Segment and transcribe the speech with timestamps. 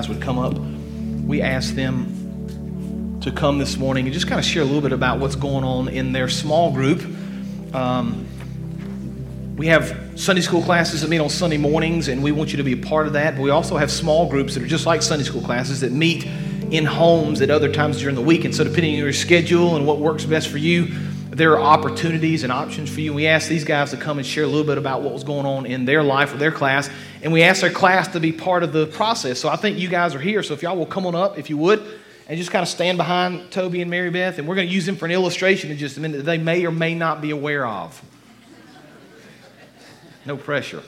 [0.00, 0.56] guys would come up.
[1.26, 4.92] We asked them to come this morning and just kind of share a little bit
[4.92, 7.02] about what's going on in their small group.
[7.74, 8.26] Um,
[9.58, 12.62] we have Sunday school classes that meet on Sunday mornings, and we want you to
[12.62, 13.36] be a part of that.
[13.36, 16.24] But we also have small groups that are just like Sunday school classes that meet
[16.70, 18.46] in homes at other times during the week.
[18.46, 20.96] And so, depending on your schedule and what works best for you,
[21.40, 23.14] there are opportunities and options for you.
[23.14, 25.46] We asked these guys to come and share a little bit about what was going
[25.46, 26.90] on in their life or their class,
[27.22, 29.40] and we asked their class to be part of the process.
[29.40, 30.42] So I think you guys are here.
[30.42, 31.82] So if y'all will come on up, if you would,
[32.28, 34.84] and just kind of stand behind Toby and Mary Beth, and we're going to use
[34.84, 37.30] them for an illustration in just a minute that they may or may not be
[37.30, 38.02] aware of.
[40.26, 40.82] No pressure.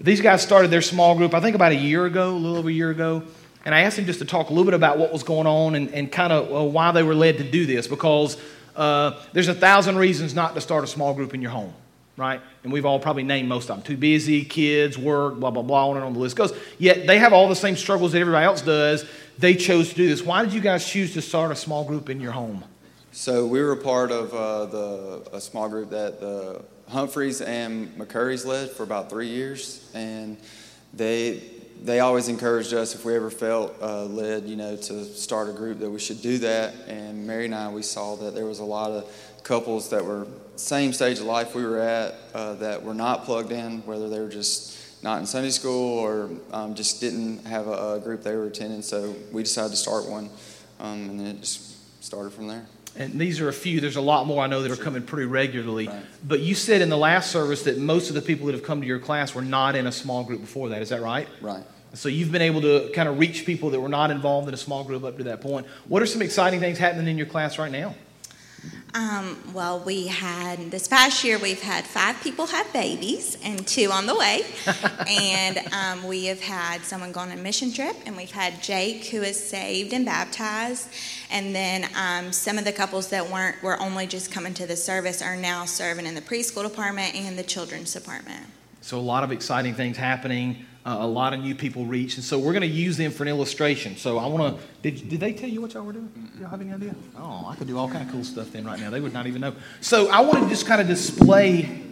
[0.00, 2.70] These guys started their small group, I think about a year ago, a little over
[2.70, 3.22] a year ago.
[3.64, 5.76] And I asked them just to talk a little bit about what was going on
[5.76, 8.36] and, and kind of uh, why they were led to do this because
[8.76, 11.72] uh, there's a thousand reasons not to start a small group in your home,
[12.16, 12.40] right?
[12.62, 13.84] And we've all probably named most of them.
[13.84, 16.52] Too busy, kids, work, blah, blah, blah, on and on the list goes.
[16.78, 19.04] Yet they have all the same struggles that everybody else does.
[19.38, 20.22] They chose to do this.
[20.22, 22.64] Why did you guys choose to start a small group in your home?
[23.12, 27.96] So we were a part of uh, the a small group that the Humphreys and
[27.96, 30.36] McCurry's led for about three years, and
[30.92, 31.42] they
[31.82, 35.52] they always encouraged us if we ever felt uh, led, you know, to start a
[35.52, 36.74] group that we should do that.
[36.86, 39.10] And Mary and I, we saw that there was a lot of
[39.42, 40.26] couples that were
[40.56, 44.20] same stage of life we were at uh, that were not plugged in, whether they
[44.20, 48.34] were just not in Sunday school or um, just didn't have a, a, group they
[48.34, 48.80] were attending.
[48.80, 50.30] So we decided to start one,
[50.80, 52.66] um, and then it just started from there.
[52.96, 53.80] And these are a few.
[53.80, 55.88] There's a lot more I know that are coming pretty regularly.
[55.88, 56.04] Right.
[56.26, 58.80] But you said in the last service that most of the people that have come
[58.80, 60.80] to your class were not in a small group before that.
[60.80, 61.28] Is that right?
[61.40, 61.64] Right.
[61.94, 64.58] So you've been able to kind of reach people that were not involved in a
[64.58, 65.66] small group up to that point.
[65.86, 67.94] What are some exciting things happening in your class right now?
[68.94, 73.90] Um, well, we had this past year, we've had five people have babies and two
[73.90, 74.42] on the way.
[75.08, 79.06] and um, we have had someone go on a mission trip, and we've had Jake,
[79.06, 80.88] who is saved and baptized.
[81.28, 84.76] And then um, some of the couples that weren't, were only just coming to the
[84.76, 88.46] service, are now serving in the preschool department and the children's department.
[88.80, 92.16] So, a lot of exciting things happening uh, a lot of new people reach.
[92.16, 93.96] And so we're going to use them for an illustration.
[93.96, 96.30] So I want to, did, did they tell you what y'all were doing?
[96.38, 96.94] Y'all have any idea?
[97.16, 98.90] Oh, I could do all kind of cool stuff then right now.
[98.90, 99.54] They would not even know.
[99.80, 101.82] So I want to just kind of display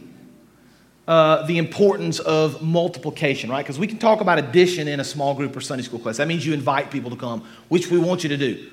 [1.09, 3.65] uh, the importance of multiplication, right?
[3.65, 6.19] Because we can talk about addition in a small group or Sunday school class.
[6.19, 8.71] That means you invite people to come, which we want you to do.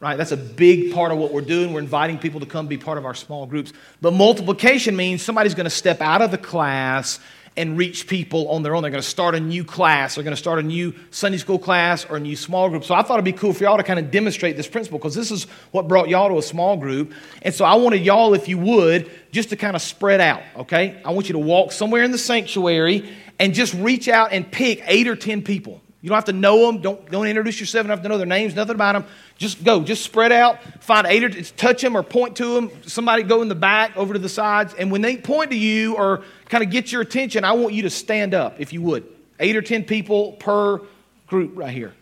[0.00, 0.16] Right?
[0.16, 1.72] That's a big part of what we're doing.
[1.72, 3.72] We're inviting people to come be part of our small groups.
[4.00, 7.18] But multiplication means somebody's going to step out of the class
[7.58, 8.82] and reach people on their own.
[8.82, 10.14] They're going to start a new class.
[10.14, 12.84] They're going to start a new Sunday school class or a new small group.
[12.84, 15.14] So I thought it'd be cool for y'all to kind of demonstrate this principle because
[15.14, 17.12] this is what brought y'all to a small group.
[17.42, 21.02] And so I wanted y'all, if you would, just to kind of spread out, okay?
[21.04, 24.82] I want you to walk somewhere in the sanctuary and just reach out and pick
[24.86, 25.82] eight or ten people.
[26.00, 26.80] You don't have to know them.
[26.80, 27.84] Don't, don't introduce yourself.
[27.84, 29.04] You don't have to know their names, nothing about them.
[29.36, 29.82] Just go.
[29.82, 30.62] Just spread out.
[30.80, 32.70] Find eight or touch them or point to them.
[32.86, 34.74] Somebody go in the back, over to the sides.
[34.74, 37.82] And when they point to you or kind of get your attention, I want you
[37.82, 39.06] to stand up, if you would.
[39.40, 40.80] Eight or ten people per
[41.26, 41.94] group right here.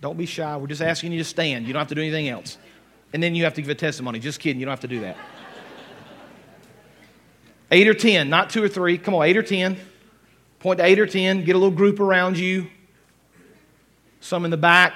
[0.00, 0.56] Don't be shy.
[0.56, 1.66] We're just asking you to stand.
[1.66, 2.58] You don't have to do anything else.
[3.12, 4.18] And then you have to give a testimony.
[4.18, 4.60] Just kidding.
[4.60, 5.16] You don't have to do that.
[7.70, 8.98] eight or ten, not two or three.
[8.98, 9.76] Come on, eight or ten.
[10.60, 11.44] Point to eight or ten.
[11.44, 12.68] Get a little group around you.
[14.20, 14.94] Some in the back.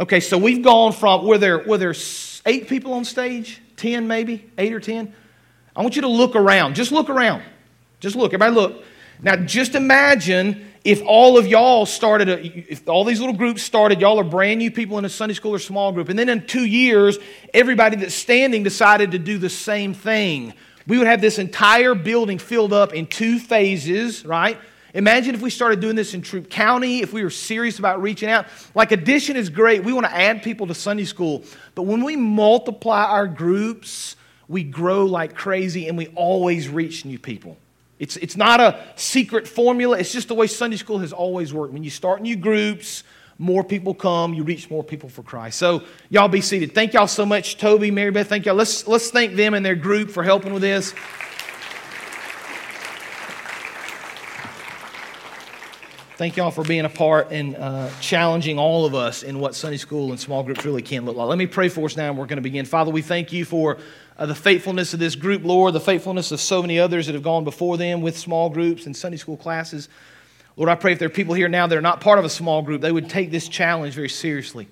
[0.00, 1.94] Okay, so we've gone from where there were there
[2.46, 5.14] eight people on stage, ten maybe, eight or ten.
[5.76, 6.74] I want you to look around.
[6.74, 7.42] Just look around.
[8.00, 8.32] Just look.
[8.32, 8.84] Everybody look.
[9.22, 14.00] Now, just imagine if all of y'all started, a, if all these little groups started,
[14.00, 16.46] y'all are brand new people in a Sunday school or small group, and then in
[16.46, 17.18] two years,
[17.54, 20.52] everybody that's standing decided to do the same thing.
[20.86, 24.58] We would have this entire building filled up in two phases, right?
[24.94, 28.28] Imagine if we started doing this in Troup County, if we were serious about reaching
[28.28, 28.46] out.
[28.76, 29.82] Like, addition is great.
[29.82, 31.42] We want to add people to Sunday school.
[31.74, 34.14] But when we multiply our groups,
[34.46, 37.56] we grow like crazy and we always reach new people.
[37.98, 41.72] It's, it's not a secret formula, it's just the way Sunday school has always worked.
[41.72, 43.02] When you start new groups,
[43.38, 45.58] more people come, you reach more people for Christ.
[45.58, 46.72] So, y'all be seated.
[46.72, 48.28] Thank y'all so much, Toby, Mary Beth.
[48.28, 48.54] Thank y'all.
[48.54, 50.94] Let's, let's thank them and their group for helping with this.
[56.16, 59.78] Thank y'all for being a part and uh, challenging all of us in what Sunday
[59.78, 61.26] school and small groups really can look like.
[61.26, 62.66] Let me pray for us now, and we're going to begin.
[62.66, 63.78] Father, we thank you for
[64.16, 67.24] uh, the faithfulness of this group, Lord, the faithfulness of so many others that have
[67.24, 69.88] gone before them with small groups and Sunday school classes.
[70.54, 72.30] Lord, I pray if there are people here now that are not part of a
[72.30, 74.68] small group, they would take this challenge very seriously.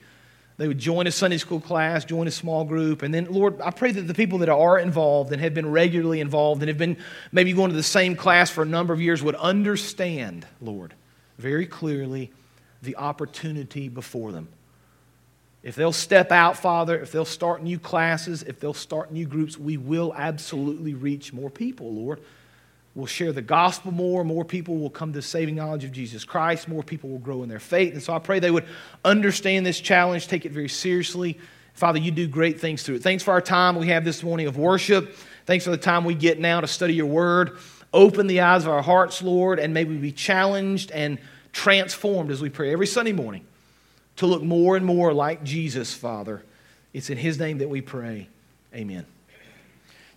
[0.59, 3.03] They would join a Sunday school class, join a small group.
[3.03, 6.21] And then, Lord, I pray that the people that are involved and have been regularly
[6.21, 6.99] involved and have been
[7.33, 10.95] maybe going to the same class for a number of years would understand, Lord,
[11.43, 12.31] very clearly
[12.83, 14.49] the opportunity before them.
[15.63, 19.59] If they'll step out, Father, if they'll start new classes, if they'll start new groups,
[19.59, 22.21] we will absolutely reach more people, Lord.
[22.95, 24.25] We'll share the gospel more.
[24.25, 26.69] More people will come to the saving knowledge of Jesus Christ.
[26.69, 27.95] More people will grow in their faith.
[27.95, 28.67] And so I pray they would
[29.05, 31.39] understand this challenge, take it very seriously.
[31.75, 33.03] Father, you do great things through it.
[33.03, 35.17] Thanks for our time we have this morning of worship.
[35.47, 37.59] Thanks for the time we get now to study your word.
[37.95, 41.19] Open the eyes of our hearts, Lord, and may we be challenged and
[41.53, 43.45] transformed as we pray every Sunday morning
[44.17, 46.43] to look more and more like Jesus, Father.
[46.93, 48.29] It's in his name that we pray.
[48.75, 49.07] Amen.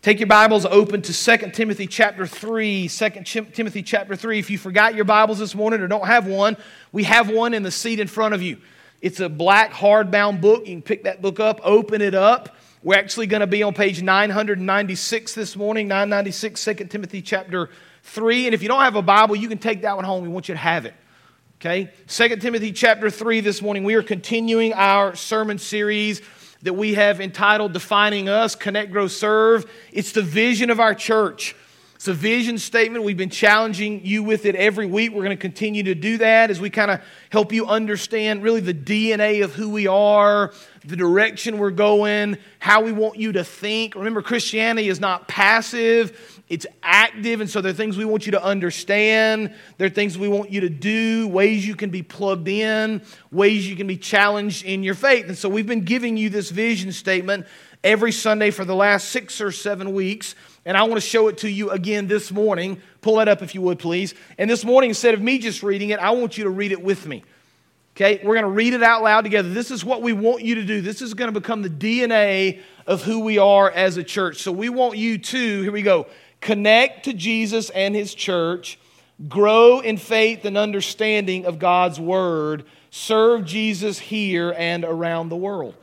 [0.02, 2.88] Take your Bibles open to 2 Timothy chapter 3.
[2.88, 3.10] 2
[3.54, 4.38] Timothy chapter 3.
[4.38, 6.58] If you forgot your Bibles this morning or don't have one,
[6.92, 8.58] we have one in the seat in front of you.
[9.02, 10.68] It's a black hardbound book.
[10.68, 12.56] You can pick that book up, open it up.
[12.84, 17.72] We're actually going to be on page 996 this morning, 996, 2 Timothy chapter
[18.04, 18.46] 3.
[18.46, 20.22] And if you don't have a Bible, you can take that one home.
[20.22, 20.94] We want you to have it.
[21.62, 21.90] Okay?
[22.08, 23.86] 2 Timothy chapter 3 this morning.
[23.86, 26.22] We are continuing our sermon series
[26.64, 29.66] that we have entitled Defining Us Connect, Grow, Serve.
[29.94, 31.56] It's the vision of our church.
[31.96, 33.06] It's a vision statement.
[33.06, 35.12] We've been challenging you with it every week.
[35.12, 38.60] We're going to continue to do that as we kind of help you understand really
[38.60, 40.52] the DNA of who we are,
[40.88, 43.96] the direction we're going, how we want you to think.
[43.96, 48.34] Remember, Christianity is not passive it's active, and so there are things we want you
[48.34, 49.54] to understand.
[49.78, 53.02] There are things we want you to do, ways you can be plugged in,
[53.32, 55.26] ways you can be challenged in your faith.
[55.28, 57.48] And so we've been giving you this vision statement
[57.84, 60.36] every Sunday for the last six or seven weeks.
[60.66, 62.80] And I want to show it to you again this morning.
[63.02, 64.14] Pull that up if you would, please.
[64.38, 66.82] And this morning, instead of me just reading it, I want you to read it
[66.82, 67.24] with me.
[67.96, 69.48] Okay, we're going to read it out loud together.
[69.48, 70.82] This is what we want you to do.
[70.82, 74.42] This is going to become the DNA of who we are as a church.
[74.42, 76.08] So we want you to, here we go,
[76.42, 78.78] connect to Jesus and his church,
[79.30, 85.74] grow in faith and understanding of God's word, serve Jesus here and around the world.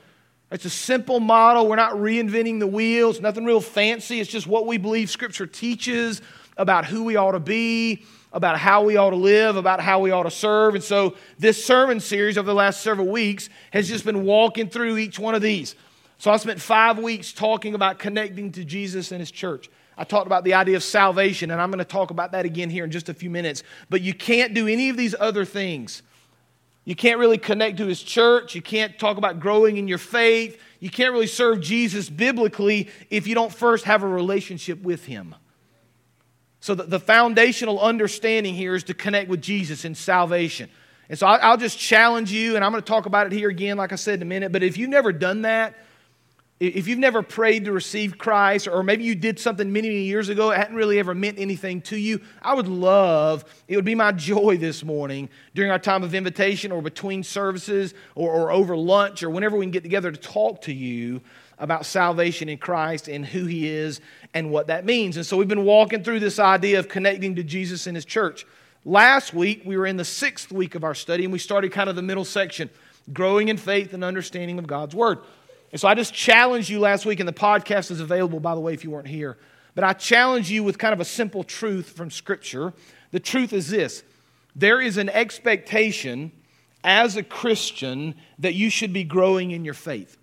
[0.50, 1.66] It's a simple model.
[1.66, 3.08] We're not reinventing the wheel.
[3.08, 4.20] It's nothing real fancy.
[4.20, 6.20] It's just what we believe Scripture teaches
[6.58, 10.10] about who we ought to be, about how we ought to live, about how we
[10.10, 10.74] ought to serve.
[10.74, 14.98] And so, this sermon series over the last several weeks has just been walking through
[14.98, 15.74] each one of these.
[16.18, 19.68] So, I spent five weeks talking about connecting to Jesus and His church.
[19.96, 22.70] I talked about the idea of salvation, and I'm going to talk about that again
[22.70, 23.62] here in just a few minutes.
[23.90, 26.02] But you can't do any of these other things.
[26.84, 28.54] You can't really connect to his church.
[28.54, 30.58] You can't talk about growing in your faith.
[30.80, 35.36] You can't really serve Jesus biblically if you don't first have a relationship with him.
[36.62, 40.70] So, the, the foundational understanding here is to connect with Jesus in salvation.
[41.08, 43.76] And so, I'll just challenge you, and I'm going to talk about it here again,
[43.76, 44.52] like I said in a minute.
[44.52, 45.74] But if you've never done that,
[46.60, 50.28] if you've never prayed to receive Christ, or maybe you did something many, many years
[50.28, 53.96] ago, it hadn't really ever meant anything to you, I would love, it would be
[53.96, 58.76] my joy this morning during our time of invitation or between services or, or over
[58.76, 61.22] lunch or whenever we can get together to talk to you
[61.62, 64.00] about salvation in Christ and who He is
[64.34, 65.16] and what that means.
[65.16, 68.44] And so we've been walking through this idea of connecting to Jesus and His church.
[68.84, 71.88] Last week, we were in the sixth week of our study, and we started kind
[71.88, 72.68] of the middle section
[73.12, 75.20] growing in faith and understanding of God's Word.
[75.70, 78.60] And so I just challenged you last week, and the podcast is available, by the
[78.60, 79.38] way, if you weren't here.
[79.76, 82.72] But I challenge you with kind of a simple truth from Scripture.
[83.12, 84.02] The truth is this
[84.56, 86.32] there is an expectation
[86.82, 90.18] as a Christian that you should be growing in your faith.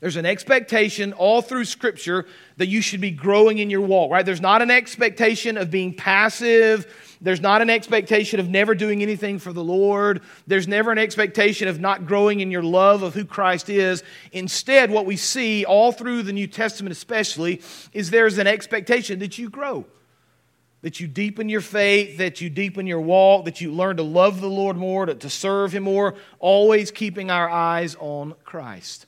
[0.00, 2.26] There's an expectation all through Scripture
[2.58, 4.26] that you should be growing in your walk, right?
[4.26, 6.86] There's not an expectation of being passive
[7.20, 10.20] there's not an expectation of never doing anything for the Lord.
[10.46, 14.02] There's never an expectation of not growing in your love of who Christ is.
[14.32, 17.62] Instead, what we see all through the New Testament, especially,
[17.92, 19.84] is there's an expectation that you grow
[20.82, 24.40] that you deepen your faith, that you deepen your walk, that you learn to love
[24.40, 29.05] the Lord more, to, to serve Him more, always keeping our eyes on Christ.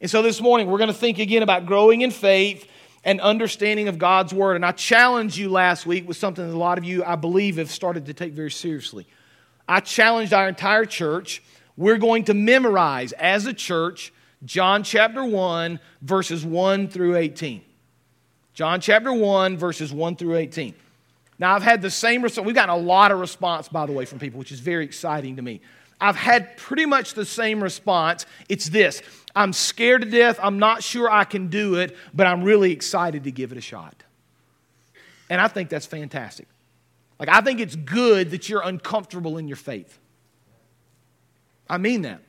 [0.00, 2.66] And so this morning, we're going to think again about growing in faith
[3.04, 4.56] and understanding of God's Word.
[4.56, 7.58] And I challenged you last week with something that a lot of you, I believe,
[7.58, 9.06] have started to take very seriously.
[9.68, 11.42] I challenged our entire church.
[11.76, 14.12] We're going to memorize as a church
[14.44, 17.62] John chapter 1, verses 1 through 18.
[18.54, 20.74] John chapter 1, verses 1 through 18.
[21.38, 22.46] Now, I've had the same response.
[22.46, 25.36] We've gotten a lot of response, by the way, from people, which is very exciting
[25.36, 25.60] to me.
[26.00, 28.24] I've had pretty much the same response.
[28.48, 29.02] It's this
[29.34, 30.38] I'm scared to death.
[30.42, 33.60] I'm not sure I can do it, but I'm really excited to give it a
[33.60, 34.02] shot.
[35.28, 36.48] And I think that's fantastic.
[37.18, 39.98] Like, I think it's good that you're uncomfortable in your faith.
[41.68, 42.20] I mean that.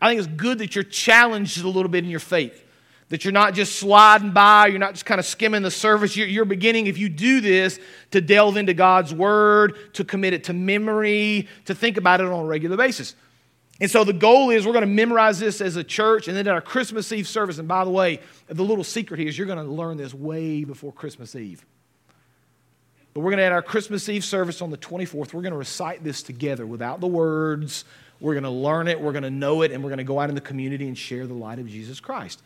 [0.00, 2.64] I think it's good that you're challenged a little bit in your faith.
[3.08, 6.16] That you're not just sliding by, you're not just kind of skimming the surface.
[6.16, 7.78] You're, you're, beginning, if you do this,
[8.10, 12.44] to delve into God's Word, to commit it to memory, to think about it on
[12.44, 13.14] a regular basis.
[13.80, 16.46] And so the goal is we're going to memorize this as a church, and then
[16.46, 17.58] at our Christmas Eve service.
[17.58, 20.64] And by the way, the little secret here is you're going to learn this way
[20.64, 21.64] before Christmas Eve.
[23.12, 25.58] But we're going to, at our Christmas Eve service on the 24th, we're going to
[25.58, 27.84] recite this together without the words.
[28.20, 30.18] We're going to learn it, we're going to know it, and we're going to go
[30.18, 32.42] out in the community and share the light of Jesus Christ.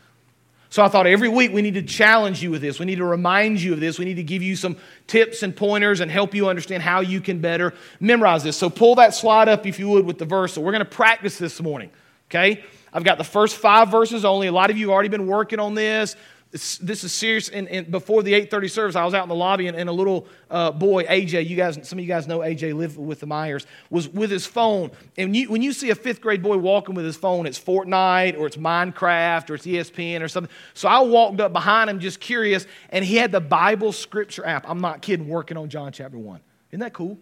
[0.71, 2.79] So I thought every week we need to challenge you with this.
[2.79, 3.99] We need to remind you of this.
[3.99, 4.77] We need to give you some
[5.09, 8.57] tips and pointers and help you understand how you can better memorize this.
[8.57, 10.53] So pull that slide up if you would with the verse.
[10.53, 11.91] So we're going to practice this morning,
[12.31, 12.63] okay?
[12.93, 14.47] I've got the first five verses only.
[14.47, 16.15] A lot of you have already been working on this.
[16.53, 17.49] This, is serious.
[17.49, 19.93] And, and, before the 8:30 service, I was out in the lobby, and, and a
[19.93, 23.27] little uh, boy, AJ, you guys, some of you guys know AJ, lived with the
[23.27, 24.91] Myers, was with his phone.
[25.17, 28.37] And you, when you see a fifth grade boy walking with his phone, it's Fortnite
[28.37, 30.53] or it's Minecraft or it's ESPN or something.
[30.75, 34.69] So I walked up behind him, just curious, and he had the Bible Scripture app.
[34.69, 36.41] I'm not kidding, working on John chapter one.
[36.73, 37.17] Isn't that cool?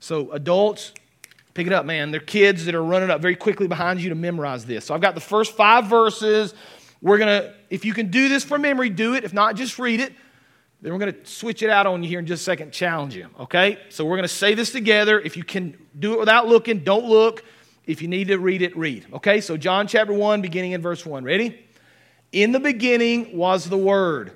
[0.00, 0.92] So adults,
[1.54, 2.10] pick it up, man.
[2.10, 4.86] They're kids that are running up very quickly behind you to memorize this.
[4.86, 6.54] So I've got the first five verses.
[7.00, 9.24] We're going to, if you can do this from memory, do it.
[9.24, 10.12] If not, just read it.
[10.80, 13.16] Then we're going to switch it out on you here in just a second, challenge
[13.16, 13.78] you, okay?
[13.88, 15.18] So we're going to say this together.
[15.18, 17.42] If you can do it without looking, don't look.
[17.86, 19.40] If you need to read it, read, okay?
[19.40, 21.24] So, John chapter 1, beginning in verse 1.
[21.24, 21.58] Ready?
[22.32, 24.32] In the beginning was the Word,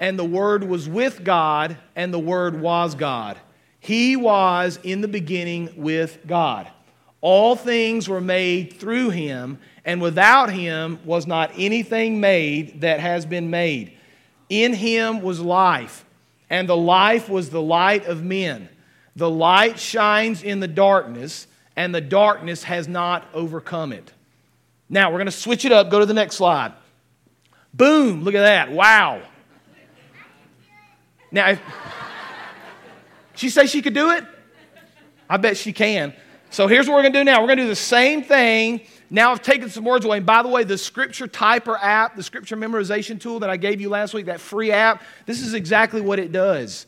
[0.00, 3.38] and the Word was with God, and the Word was God.
[3.78, 6.68] He was in the beginning with God.
[7.20, 13.26] All things were made through him, and without him was not anything made that has
[13.26, 13.92] been made.
[14.48, 16.04] In him was life,
[16.50, 18.68] and the life was the light of men.
[19.16, 21.46] The light shines in the darkness,
[21.76, 24.12] and the darkness has not overcome it.
[24.88, 25.90] Now we're going to switch it up.
[25.90, 26.72] Go to the next slide.
[27.74, 28.70] Boom, look at that.
[28.70, 29.22] Wow.
[31.30, 31.60] Now, if
[33.34, 34.24] she say she could do it?
[35.28, 36.12] I bet she can.
[36.50, 37.40] So here's what we're going to do now.
[37.40, 38.82] We're going to do the same thing.
[39.12, 40.16] Now I've taken some words away.
[40.16, 43.78] And by the way, the Scripture Typer app, the Scripture memorization tool that I gave
[43.78, 46.86] you last week, that free app, this is exactly what it does.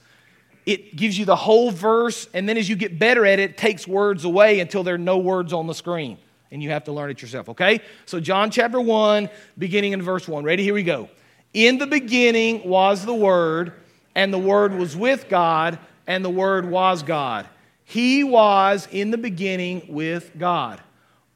[0.65, 3.57] It gives you the whole verse, and then as you get better at it, it
[3.59, 6.17] takes words away until there are no words on the screen.
[6.51, 7.81] And you have to learn it yourself, okay?
[8.07, 9.29] So, John chapter 1,
[9.59, 10.45] beginning in verse 1.
[10.45, 10.63] Ready?
[10.63, 11.11] Here we go.
[11.53, 13.75] In the beginning was the Word,
[14.15, 17.47] and the Word was with God, and the Word was God.
[17.85, 20.81] He was in the beginning with God.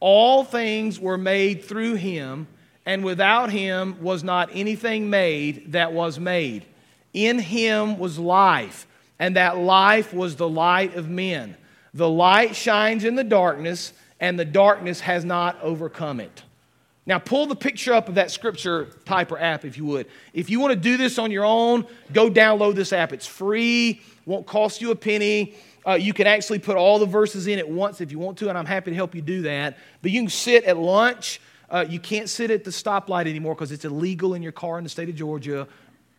[0.00, 2.46] All things were made through him,
[2.86, 6.64] and without him was not anything made that was made.
[7.12, 8.86] In him was life,
[9.18, 11.56] and that life was the light of men.
[11.94, 16.42] The light shines in the darkness, and the darkness has not overcome it.
[17.06, 20.06] Now, pull the picture up of that scripture Typer app if you would.
[20.34, 23.14] If you want to do this on your own, go download this app.
[23.14, 25.54] It's free, won't cost you a penny.
[25.88, 28.50] Uh, you can actually put all the verses in at once if you want to,
[28.50, 29.78] and I'm happy to help you do that.
[30.02, 31.40] But you can sit at lunch.
[31.70, 34.84] Uh, you can't sit at the stoplight anymore because it's illegal in your car in
[34.84, 35.66] the state of Georgia.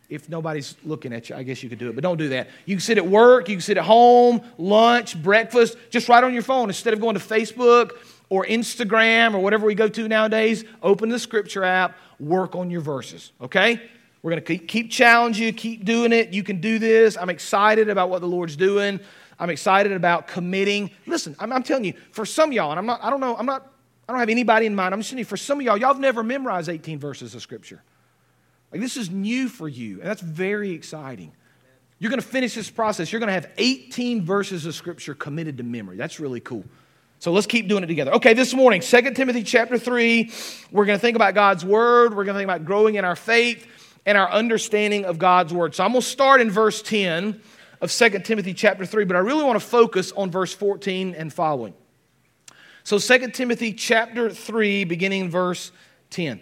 [0.08, 2.48] If nobody's looking at you, I guess you could do it, but don't do that.
[2.66, 6.32] You can sit at work, you can sit at home, lunch, breakfast, just right on
[6.32, 6.68] your phone.
[6.68, 7.92] Instead of going to Facebook
[8.28, 12.80] or Instagram or whatever we go to nowadays, open the scripture app, work on your
[12.80, 13.80] verses, okay?
[14.22, 16.34] We're going to keep challenging you, keep doing it.
[16.34, 17.16] You can do this.
[17.16, 18.98] I'm excited about what the Lord's doing.
[19.40, 20.90] I'm excited about committing.
[21.06, 23.46] Listen, I'm, I'm telling you, for some y'all, and I'm not, I don't know, I'm
[23.46, 23.72] not,
[24.06, 24.92] I don't have anybody in mind.
[24.92, 27.82] I'm just saying, for some of y'all, y'all have never memorized 18 verses of Scripture.
[28.70, 31.32] Like this is new for you, and that's very exciting.
[31.98, 33.12] You're going to finish this process.
[33.12, 35.96] You're going to have 18 verses of Scripture committed to memory.
[35.96, 36.64] That's really cool.
[37.18, 38.12] So let's keep doing it together.
[38.14, 40.32] Okay, this morning, 2 Timothy chapter 3,
[40.70, 42.16] we're going to think about God's Word.
[42.16, 43.66] We're going to think about growing in our faith
[44.06, 45.74] and our understanding of God's Word.
[45.74, 47.40] So I'm going to start in verse 10
[47.80, 51.32] of 2 Timothy chapter 3, but I really want to focus on verse 14 and
[51.32, 51.74] following.
[52.84, 55.72] So 2 Timothy chapter 3, beginning in verse
[56.10, 56.40] 10.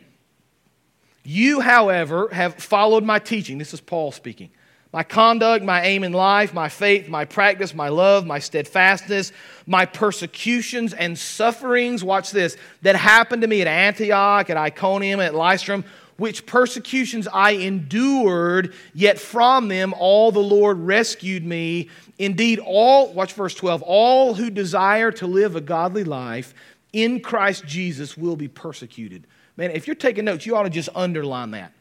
[1.25, 3.59] You, however, have followed my teaching.
[3.59, 4.50] This is Paul speaking.
[4.92, 9.33] My conduct, my aim in life, my faith, my practice, my love, my steadfastness,
[9.66, 15.35] my persecutions and sufferings, watch this, that happened to me at Antioch, at Iconium, at
[15.35, 15.85] Lystra,
[16.18, 21.88] which persecutions I endured, yet from them all the Lord rescued me.
[22.18, 26.52] Indeed, all, watch verse 12, all who desire to live a godly life
[26.92, 29.26] in Christ Jesus will be persecuted.
[29.56, 31.72] Man, if you're taking notes, you ought to just underline that.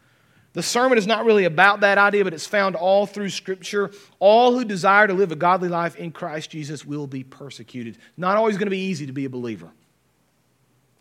[0.53, 3.91] The sermon is not really about that idea, but it's found all through Scripture.
[4.19, 7.97] All who desire to live a godly life in Christ Jesus will be persecuted.
[8.17, 9.69] Not always going to be easy to be a believer.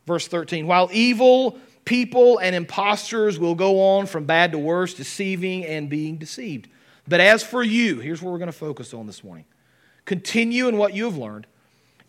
[0.06, 5.64] Verse 13 While evil people and impostors will go on from bad to worse, deceiving
[5.64, 6.68] and being deceived.
[7.08, 9.46] But as for you, here's what we're going to focus on this morning
[10.04, 11.46] continue in what you have learned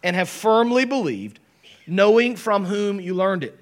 [0.03, 1.39] and have firmly believed,
[1.87, 3.57] knowing from whom you learned it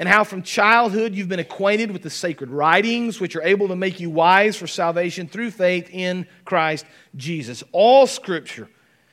[0.00, 3.76] and how from childhood you've been acquainted with the sacred writings, which are able to
[3.76, 7.62] make you wise for salvation through faith in Christ Jesus.
[7.70, 8.68] All scripture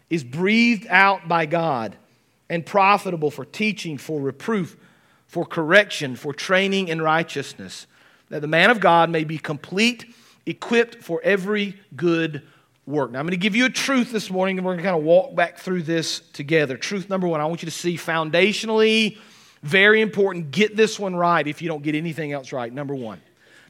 [0.09, 1.97] is breathed out by God
[2.49, 4.77] and profitable for teaching, for reproof,
[5.27, 7.87] for correction, for training in righteousness,
[8.29, 10.05] that the man of God may be complete,
[10.45, 12.43] equipped for every good
[12.85, 13.11] work.
[13.11, 14.97] Now, I'm going to give you a truth this morning, and we're going to kind
[14.97, 16.77] of walk back through this together.
[16.77, 19.17] Truth number one I want you to see foundationally
[19.63, 20.51] very important.
[20.51, 22.71] Get this one right if you don't get anything else right.
[22.71, 23.21] Number one,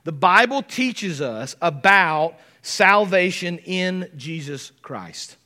[0.03, 5.37] the Bible teaches us about salvation in Jesus Christ.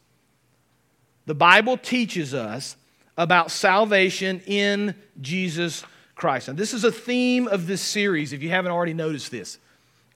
[1.25, 2.75] The Bible teaches us
[3.17, 5.95] about salvation in Jesus Christ.
[6.47, 9.57] And this is a theme of this series, if you haven't already noticed this.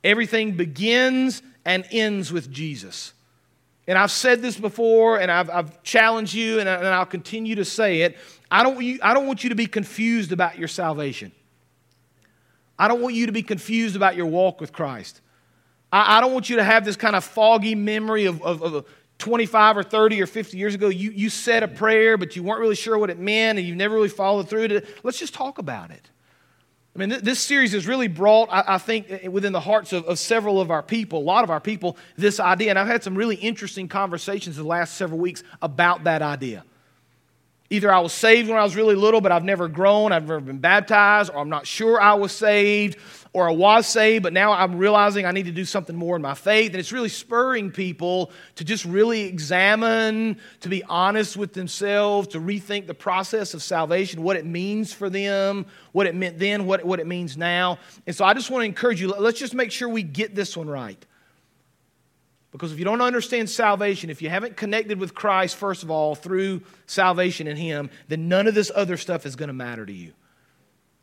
[0.04, 3.14] Everything begins and ends with Jesus.
[3.88, 7.56] And I've said this before, and I've, I've challenged you, and, I, and I'll continue
[7.56, 8.18] to say it.
[8.50, 11.32] I don't, I don't want you to be confused about your salvation.
[12.78, 15.22] I don't want you to be confused about your walk with Christ.
[15.92, 18.86] I, I don't want you to have this kind of foggy memory of, of, of
[19.18, 20.90] 25 or 30 or 50 years ago.
[20.90, 23.78] You, you said a prayer, but you weren't really sure what it meant, and you've
[23.78, 24.88] never really followed through it.
[25.04, 26.10] Let's just talk about it.
[26.96, 30.18] I mean, this series has really brought, I, think, eh, within the hearts of, of,
[30.18, 32.70] several of our people, a lot of our people, this idea.
[32.70, 36.64] And I've had some really interesting conversations the last several weeks about that idea.
[37.70, 40.40] Either I was saved when I was really little, but I've never grown, I've never
[40.40, 42.98] been baptized, or I'm not sure I was saved,
[43.36, 46.22] or I was saved, but now I'm realizing I need to do something more in
[46.22, 46.72] my faith.
[46.72, 52.40] And it's really spurring people to just really examine, to be honest with themselves, to
[52.40, 56.86] rethink the process of salvation, what it means for them, what it meant then, what,
[56.86, 57.78] what it means now.
[58.08, 60.56] And so I just want to encourage you let's just make sure we get this
[60.56, 61.06] one right.
[62.54, 66.16] Because if you don't understand salvation, if you haven't connected with Christ, first of all,
[66.16, 69.92] through salvation in Him, then none of this other stuff is going to matter to
[69.92, 70.14] you.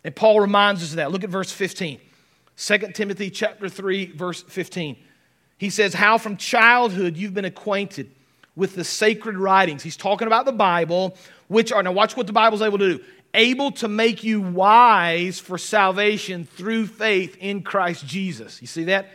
[0.03, 1.13] And Paul reminds us of that.
[1.13, 2.01] Look at verse 15.
[2.63, 4.97] 2 Timothy chapter 3, verse 15.
[5.59, 8.09] He says, How from childhood you've been acquainted
[8.55, 9.83] with the sacred writings.
[9.83, 11.17] He's talking about the Bible,
[11.49, 15.41] which are, now watch what the Bible's able to do, able to make you wise
[15.41, 18.61] for salvation through faith in Christ Jesus.
[18.61, 19.09] You see that?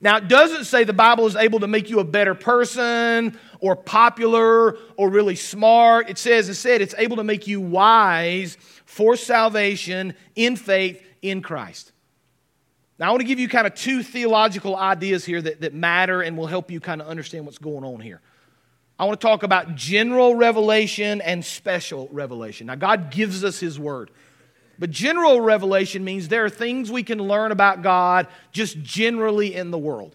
[0.00, 3.76] Now, it doesn't say the Bible is able to make you a better person or
[3.76, 6.10] popular or really smart.
[6.10, 11.91] It says instead it's able to make you wise for salvation in faith in Christ.
[13.02, 16.22] Now, I want to give you kind of two theological ideas here that, that matter
[16.22, 18.20] and will help you kind of understand what's going on here.
[18.96, 22.68] I want to talk about general revelation and special revelation.
[22.68, 24.12] Now, God gives us His Word.
[24.78, 29.72] But general revelation means there are things we can learn about God just generally in
[29.72, 30.14] the world.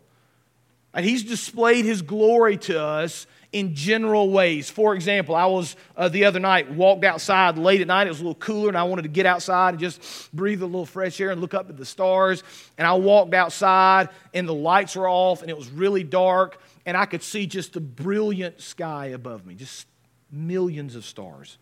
[0.93, 4.69] And He's displayed His glory to us in general ways.
[4.69, 8.07] For example, I was uh, the other night, walked outside late at night.
[8.07, 10.65] It was a little cooler, and I wanted to get outside and just breathe a
[10.65, 12.43] little fresh air and look up at the stars.
[12.77, 16.97] And I walked outside, and the lights were off, and it was really dark, and
[16.97, 19.87] I could see just the brilliant sky above me, just
[20.31, 21.57] millions of stars.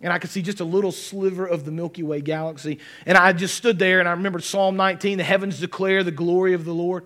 [0.00, 2.78] And I could see just a little sliver of the Milky Way galaxy.
[3.04, 6.54] And I just stood there, and I remembered Psalm 19 the heavens declare the glory
[6.54, 7.04] of the Lord.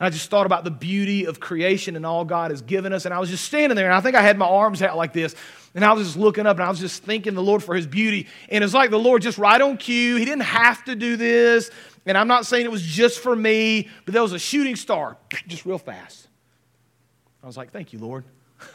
[0.00, 3.04] And I just thought about the beauty of creation and all God has given us.
[3.04, 5.12] And I was just standing there, and I think I had my arms out like
[5.12, 5.34] this.
[5.74, 7.86] And I was just looking up, and I was just thanking the Lord for his
[7.86, 8.26] beauty.
[8.48, 10.16] And it's like the Lord just right on cue.
[10.16, 11.70] He didn't have to do this.
[12.06, 15.18] And I'm not saying it was just for me, but there was a shooting star
[15.46, 16.28] just real fast.
[17.44, 18.24] I was like, thank you, Lord.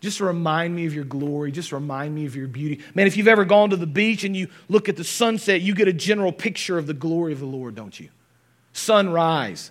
[0.00, 1.52] Just remind me of your glory.
[1.52, 2.82] Just remind me of your beauty.
[2.94, 5.74] Man, if you've ever gone to the beach and you look at the sunset, you
[5.74, 8.08] get a general picture of the glory of the Lord, don't you?
[8.72, 9.70] Sunrise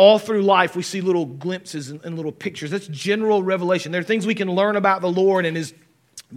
[0.00, 2.70] all through life, we see little glimpses and, and little pictures.
[2.70, 3.92] That's general revelation.
[3.92, 5.74] There are things we can learn about the Lord and His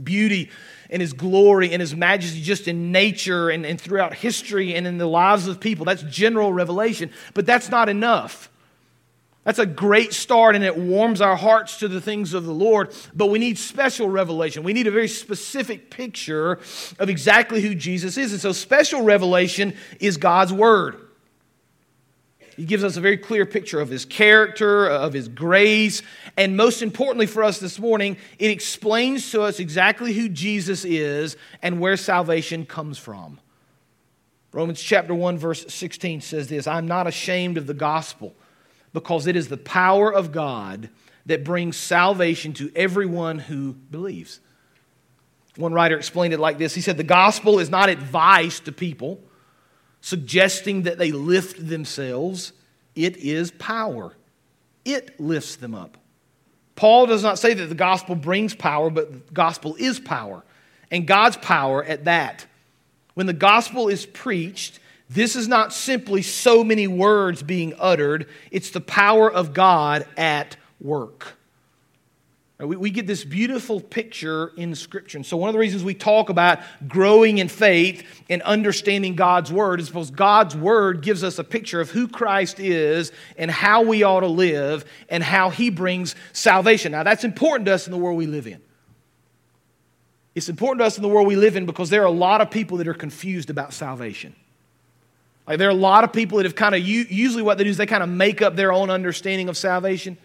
[0.03, 0.51] beauty
[0.89, 4.97] and His glory and His majesty just in nature and, and throughout history and in
[4.97, 5.85] the lives of people.
[5.85, 7.09] That's general revelation.
[7.33, 8.49] But that's not enough.
[9.45, 12.93] That's a great start and it warms our hearts to the things of the Lord,
[13.15, 14.63] but we need special revelation.
[14.63, 16.59] We need a very specific picture
[16.99, 18.33] of exactly who Jesus is.
[18.33, 21.02] And so, special revelation is God's Word.
[22.55, 26.01] He gives us a very clear picture of his character, of his grace,
[26.37, 31.35] and most importantly for us this morning, it explains to us exactly who Jesus is
[31.61, 33.39] and where salvation comes from.
[34.51, 38.35] Romans chapter 1 verse 16 says this, I'm not ashamed of the gospel
[38.93, 40.89] because it is the power of God
[41.25, 44.39] that brings salvation to everyone who believes.
[45.55, 46.75] One writer explained it like this.
[46.75, 49.19] He said the gospel is not advice to people
[50.03, 52.51] suggesting that they lift themselves,
[52.93, 54.13] it is power.
[54.83, 55.97] It lifts them up.
[56.75, 60.43] Paul does not say that the gospel brings power, but the gospel is power.
[60.91, 62.45] And God's power at that.
[63.13, 68.71] When the gospel is preached, this is not simply so many words being uttered, it's
[68.71, 71.37] the power of God at work.
[72.67, 75.17] We, we get this beautiful picture in Scripture.
[75.17, 79.51] And so, one of the reasons we talk about growing in faith and understanding God's
[79.51, 83.81] Word is because God's Word gives us a picture of who Christ is and how
[83.81, 86.91] we ought to live and how He brings salvation.
[86.91, 88.61] Now, that's important to us in the world we live in.
[90.35, 92.41] It's important to us in the world we live in because there are a lot
[92.41, 94.35] of people that are confused about salvation.
[95.47, 97.69] Like, there are a lot of people that have kind of, usually what they do
[97.69, 100.17] is they kind of make up their own understanding of salvation.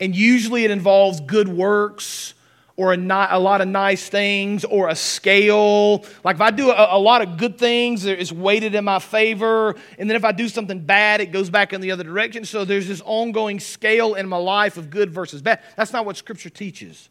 [0.00, 2.34] And usually it involves good works
[2.76, 6.04] or a, a, lot of nice things or a scale.
[6.24, 9.76] Like if I do a, a, lot of good things, it's weighted in my favor.
[9.98, 12.44] And then if I do something bad, it goes back in the other direction.
[12.44, 15.60] So there's this ongoing scale in my life of good versus bad.
[15.76, 17.08] That's not what Scripture teaches.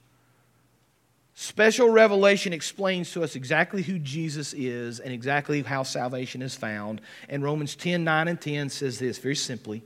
[1.34, 7.02] Special revelation explains to us exactly who Jesus is and exactly how salvation is found.
[7.30, 9.84] And Romans 10 9 and 10 says this very simply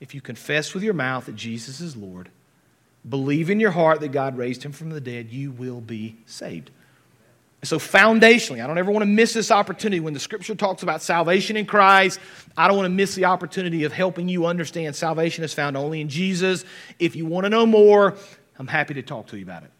[0.00, 2.30] if you confess with your mouth that Jesus is Lord,
[3.08, 6.70] believe in your heart that God raised him from the dead, you will be saved.
[7.62, 9.98] So, foundationally, I don't ever want to miss this opportunity.
[9.98, 12.20] When the scripture talks about salvation in Christ,
[12.56, 16.00] I don't want to miss the opportunity of helping you understand salvation is found only
[16.00, 16.64] in Jesus.
[16.98, 18.14] If you want to know more,
[18.58, 19.70] I'm happy to talk to you about it.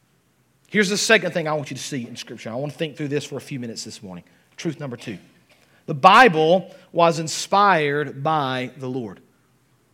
[0.68, 2.50] Here's the second thing I want you to see in scripture.
[2.50, 4.24] I want to think through this for a few minutes this morning.
[4.57, 5.18] Truth number two
[5.85, 9.20] the Bible was inspired by the Lord.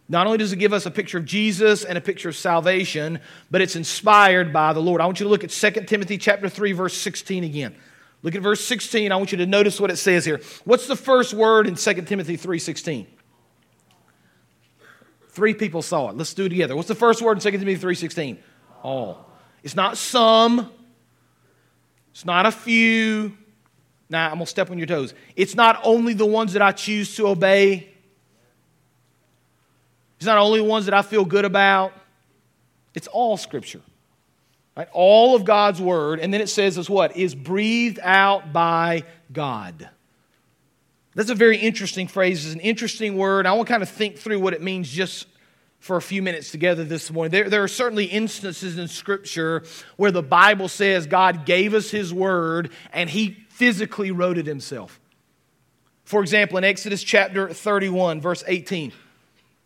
[0.08, 3.20] Not only does it give us a picture of Jesus and a picture of salvation,
[3.50, 5.00] but it's inspired by the Lord.
[5.00, 7.74] I want you to look at 2 Timothy chapter 3 verse 16 again.
[8.22, 9.10] Look at verse 16.
[9.10, 10.40] I want you to notice what it says here.
[10.64, 13.06] What's the first word in 2 Timothy 3:16?
[15.30, 16.16] Three people saw it.
[16.16, 16.76] Let's do it together.
[16.76, 18.38] What's the first word in 2 Timothy 3:16?
[18.82, 19.28] All.
[19.62, 20.70] It's not some.
[22.12, 23.36] It's not a few.
[24.08, 25.14] Now, I'm going to step on your toes.
[25.36, 27.91] It's not only the ones that I choose to obey.
[30.22, 31.92] It's not only ones that I feel good about,
[32.94, 33.80] it's all Scripture.
[34.76, 34.86] Right?
[34.92, 36.20] All of God's Word.
[36.20, 37.16] And then it says as what?
[37.16, 39.88] Is breathed out by God.
[41.16, 42.46] That's a very interesting phrase.
[42.46, 43.46] It's an interesting word.
[43.46, 45.26] I want to kind of think through what it means just
[45.80, 47.32] for a few minutes together this morning.
[47.32, 49.64] There, there are certainly instances in Scripture
[49.96, 55.00] where the Bible says God gave us His Word and He physically wrote it Himself.
[56.04, 58.92] For example, in Exodus chapter 31, verse 18,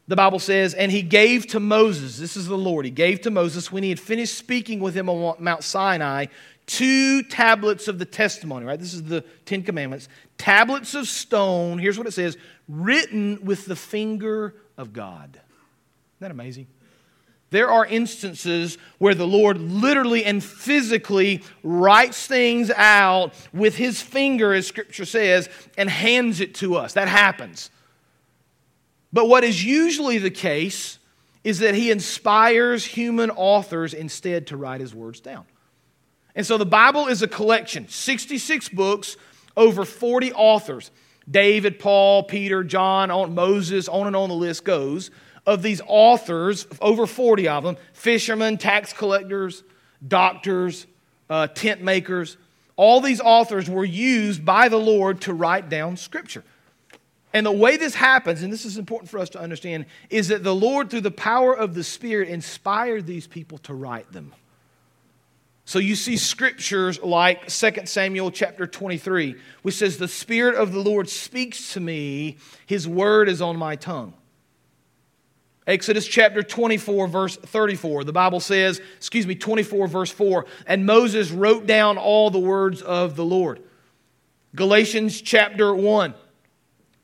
[0.08, 3.30] the Bible says, And he gave to Moses, this is the Lord, he gave to
[3.30, 6.26] Moses when he had finished speaking with him on Mount Sinai,
[6.66, 8.78] two tablets of the testimony, right?
[8.78, 10.08] This is the Ten Commandments.
[10.38, 12.36] Tablets of stone, here's what it says
[12.68, 15.30] written with the finger of God.
[15.34, 16.66] Isn't that amazing?
[17.50, 24.52] There are instances where the Lord literally and physically writes things out with his finger,
[24.52, 26.94] as Scripture says, and hands it to us.
[26.94, 27.70] That happens.
[29.16, 30.98] But what is usually the case
[31.42, 35.46] is that he inspires human authors instead to write his words down.
[36.34, 39.16] And so the Bible is a collection 66 books,
[39.56, 40.90] over 40 authors
[41.30, 45.10] David, Paul, Peter, John, on, Moses, on and on the list goes.
[45.46, 49.62] Of these authors, over 40 of them, fishermen, tax collectors,
[50.06, 50.86] doctors,
[51.30, 52.36] uh, tent makers,
[52.76, 56.44] all these authors were used by the Lord to write down Scripture.
[57.32, 60.42] And the way this happens, and this is important for us to understand, is that
[60.42, 64.32] the Lord, through the power of the Spirit, inspired these people to write them.
[65.64, 70.78] So you see scriptures like 2 Samuel chapter 23, which says, The Spirit of the
[70.80, 74.14] Lord speaks to me, His word is on my tongue.
[75.66, 78.04] Exodus chapter 24, verse 34.
[78.04, 82.82] The Bible says, excuse me, 24, verse 4, and Moses wrote down all the words
[82.82, 83.60] of the Lord.
[84.54, 86.14] Galatians chapter 1,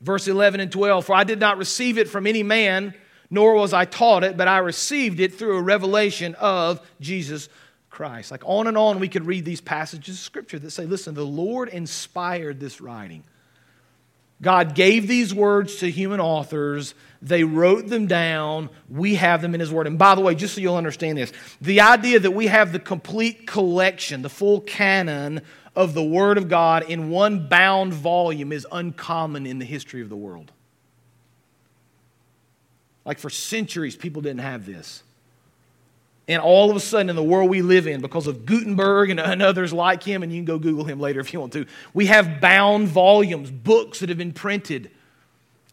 [0.03, 1.05] verse 11 and 12.
[1.05, 2.93] For I did not receive it from any man,
[3.29, 7.49] nor was I taught it, but I received it through a revelation of Jesus
[7.89, 8.29] Christ.
[8.29, 11.25] Like on and on, we could read these passages of Scripture that say, listen, the
[11.25, 13.23] Lord inspired this writing.
[14.41, 16.95] God gave these words to human authors.
[17.21, 18.69] They wrote them down.
[18.89, 19.87] We have them in His Word.
[19.87, 22.79] And by the way, just so you'll understand this, the idea that we have the
[22.79, 25.41] complete collection, the full canon
[25.75, 30.09] of the Word of God in one bound volume is uncommon in the history of
[30.09, 30.51] the world.
[33.05, 35.03] Like for centuries, people didn't have this.
[36.27, 39.19] And all of a sudden, in the world we live in, because of Gutenberg and,
[39.19, 42.05] others like him, and you can go Google him later if you want to, we
[42.05, 44.89] have bound volumes, books that have been printed.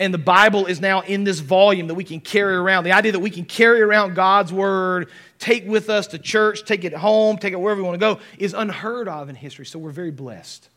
[0.01, 2.85] And the Bible is now in this volume that we can carry around.
[2.85, 6.85] The idea that we can carry around God's Word, take with us to church, take
[6.85, 9.67] it home, take it wherever we want to go, is unheard of in history.
[9.67, 10.71] So we're very blessed.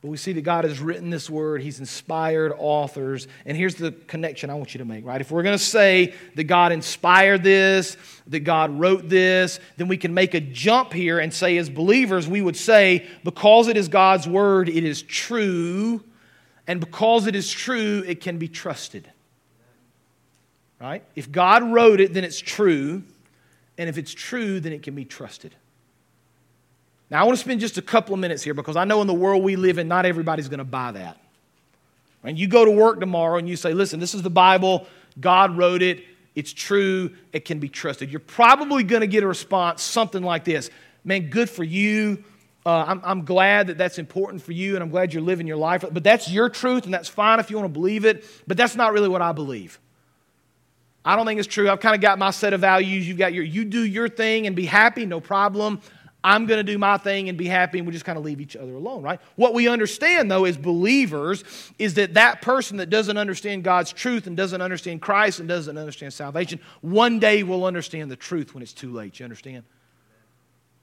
[0.00, 3.28] But we see that God has written this word, He's inspired authors.
[3.44, 5.20] And here's the connection I want you to make, right?
[5.20, 9.98] If we're going to say that God inspired this, that God wrote this, then we
[9.98, 13.88] can make a jump here and say, as believers, we would say, because it is
[13.88, 16.02] God's word, it is true.
[16.66, 19.10] And because it is true, it can be trusted.
[20.80, 21.02] Right?
[21.14, 23.02] If God wrote it, then it's true.
[23.78, 25.54] And if it's true, then it can be trusted.
[27.10, 29.06] Now, I want to spend just a couple of minutes here because I know in
[29.06, 31.18] the world we live in, not everybody's going to buy that.
[32.24, 34.88] And you go to work tomorrow and you say, listen, this is the Bible,
[35.20, 36.02] God wrote it,
[36.34, 38.10] it's true, it can be trusted.
[38.10, 40.70] You're probably going to get a response, something like this
[41.06, 42.24] Man, good for you.
[42.66, 45.56] Uh, I'm, I'm glad that that's important for you and I'm glad you're living your
[45.56, 45.84] life.
[45.88, 48.24] But that's your truth and that's fine if you want to believe it.
[48.48, 49.78] But that's not really what I believe.
[51.04, 51.70] I don't think it's true.
[51.70, 53.06] I've kind of got my set of values.
[53.06, 55.80] You've got your, you do your thing and be happy, no problem.
[56.24, 58.40] I'm going to do my thing and be happy, and we just kind of leave
[58.40, 59.20] each other alone, right?
[59.36, 61.44] What we understand, though, as believers,
[61.78, 65.78] is that that person that doesn't understand God's truth and doesn't understand Christ and doesn't
[65.78, 69.20] understand salvation, one day will understand the truth when it's too late.
[69.20, 69.62] You understand?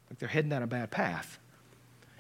[0.10, 1.40] Like they're heading down a bad path.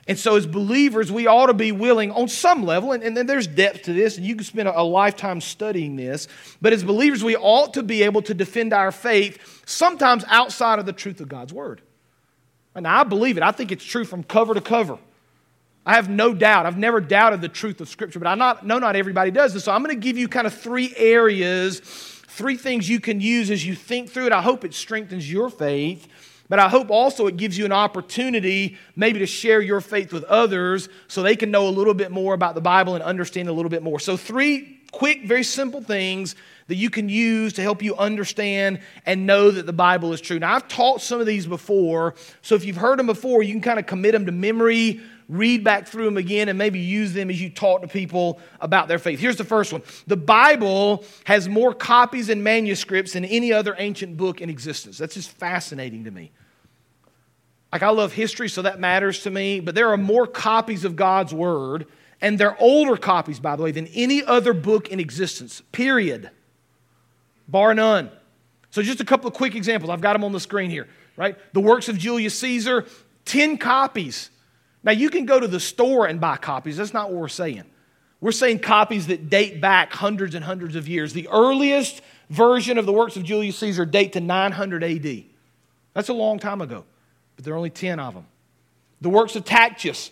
[0.05, 3.47] And so, as believers, we ought to be willing on some level, and, and there's
[3.47, 6.27] depth to this, and you can spend a, a lifetime studying this,
[6.61, 10.85] but as believers, we ought to be able to defend our faith sometimes outside of
[10.85, 11.81] the truth of God's Word.
[12.75, 13.43] And I believe it.
[13.43, 14.97] I think it's true from cover to cover.
[15.85, 16.65] I have no doubt.
[16.65, 19.65] I've never doubted the truth of Scripture, but I not, know not everybody does this.
[19.65, 23.51] So I'm going to give you kind of three areas, three things you can use
[23.51, 24.31] as you think through it.
[24.31, 26.07] I hope it strengthens your faith,
[26.49, 30.23] but I hope also it gives you an opportunity maybe to share your faith with
[30.25, 33.53] others so they can know a little bit more about the Bible and understand a
[33.53, 33.99] little bit more.
[33.99, 36.35] So, three quick, very simple things
[36.73, 40.39] that you can use to help you understand and know that the Bible is true.
[40.39, 43.61] Now, I've taught some of these before, so if you've heard them before, you can
[43.61, 47.29] kind of commit them to memory, read back through them again, and maybe use them
[47.29, 49.19] as you talk to people about their faith.
[49.19, 54.17] Here's the first one The Bible has more copies and manuscripts than any other ancient
[54.17, 54.97] book in existence.
[54.97, 56.31] That's just fascinating to me.
[57.71, 60.95] Like, I love history, so that matters to me, but there are more copies of
[60.95, 61.85] God's Word,
[62.19, 66.31] and they're older copies, by the way, than any other book in existence, period
[67.47, 68.09] bar none.
[68.71, 69.89] So, just a couple of quick examples.
[69.89, 71.37] I've got them on the screen here, right?
[71.53, 72.85] The works of Julius Caesar,
[73.25, 74.29] 10 copies.
[74.83, 76.77] Now, you can go to the store and buy copies.
[76.77, 77.63] That's not what we're saying.
[78.19, 81.13] We're saying copies that date back hundreds and hundreds of years.
[81.13, 85.23] The earliest version of the works of Julius Caesar date to 900 AD.
[85.93, 86.85] That's a long time ago,
[87.35, 88.25] but there are only 10 of them.
[89.01, 90.11] The works of Tacitus,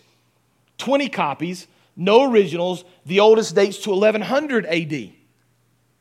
[0.78, 1.66] 20 copies,
[1.96, 2.84] no originals.
[3.06, 5.12] The oldest dates to 1100 AD.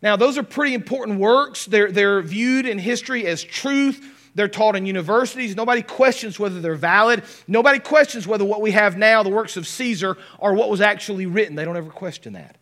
[0.02, 1.66] Now, those are pretty important works.
[1.66, 4.04] They're, they're viewed in history as truth.
[4.34, 5.56] They're taught in universities.
[5.56, 7.24] Nobody questions whether they're valid.
[7.48, 11.26] Nobody questions whether what we have now, the works of Caesar, are what was actually
[11.26, 11.56] written.
[11.56, 12.58] They don't ever question that.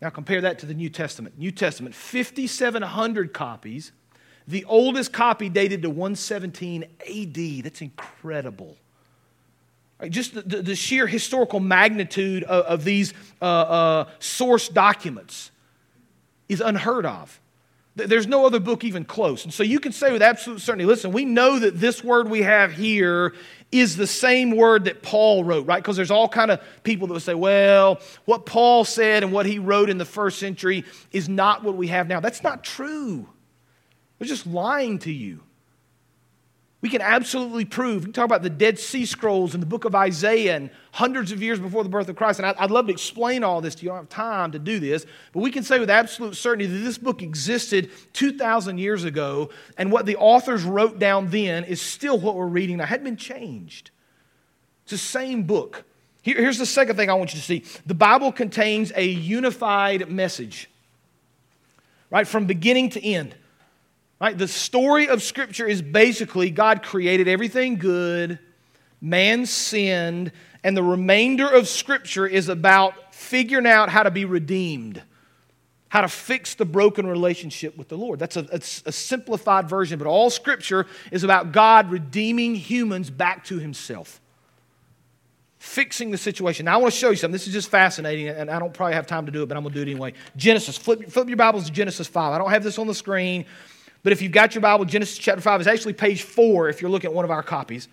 [0.00, 1.38] Now, compare that to the New Testament.
[1.38, 3.92] New Testament, 5,700 copies.
[4.48, 7.64] The oldest copy dated to 117 AD.
[7.64, 8.78] That's incredible.
[10.08, 15.50] Just the, the, sheer historical magnitude of, of these uh, uh, source documents
[16.48, 17.40] is unheard of.
[17.96, 19.44] There's no other book even close.
[19.44, 22.42] And so you can say with absolute certainty listen, we know that this word we
[22.42, 23.34] have here
[23.72, 25.82] is the same word that Paul wrote, right?
[25.82, 29.46] Because there's all kind of people that would say, well, what Paul said and what
[29.46, 32.20] he wrote in the first century is not what we have now.
[32.20, 33.28] That's not true.
[34.18, 35.42] They're just lying to you.
[36.82, 38.02] We can absolutely prove.
[38.02, 41.30] We can talk about the Dead Sea Scrolls and the book of Isaiah and hundreds
[41.30, 42.40] of years before the birth of Christ.
[42.40, 43.90] And I'd love to explain all this to you.
[43.90, 45.04] I don't have time to do this.
[45.32, 49.50] But we can say with absolute certainty that this book existed 2,000 years ago.
[49.76, 52.84] And what the authors wrote down then is still what we're reading now.
[52.84, 53.90] It hadn't been changed.
[54.84, 55.84] It's the same book.
[56.22, 60.70] here's the second thing I want you to see the Bible contains a unified message,
[62.08, 62.26] right?
[62.26, 63.34] From beginning to end.
[64.20, 64.36] Right?
[64.36, 68.38] The story of Scripture is basically God created everything good,
[69.00, 75.02] man sinned, and the remainder of Scripture is about figuring out how to be redeemed,
[75.88, 78.18] how to fix the broken relationship with the Lord.
[78.18, 78.46] That's a,
[78.84, 84.20] a simplified version, but all Scripture is about God redeeming humans back to Himself
[85.60, 86.64] fixing the situation.
[86.64, 87.32] Now, I want to show you something.
[87.32, 89.62] This is just fascinating, and I don't probably have time to do it, but I'm
[89.62, 90.14] going to do it anyway.
[90.34, 92.32] Genesis, flip, flip your Bibles to Genesis 5.
[92.32, 93.44] I don't have this on the screen,
[94.02, 96.90] but if you've got your Bible, Genesis chapter 5 is actually page 4 if you're
[96.90, 97.88] looking at one of our copies.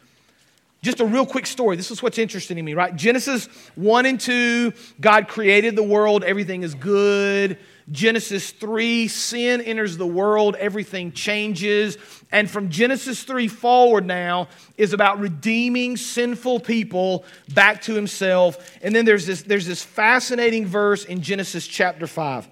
[0.84, 1.76] Just a real quick story.
[1.76, 2.96] This is what's interesting to me, right?
[2.96, 7.58] Genesis 1 and 2, God created the world, everything is good.
[7.92, 11.98] Genesis 3, sin enters the world, everything changes.
[12.32, 18.78] And from Genesis 3 forward now is about redeeming sinful people back to himself.
[18.82, 22.48] And then there's this, there's this fascinating verse in Genesis chapter 5.